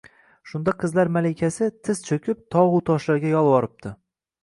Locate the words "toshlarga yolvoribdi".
2.91-3.99